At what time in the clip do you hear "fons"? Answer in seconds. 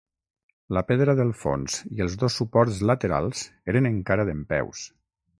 1.41-1.75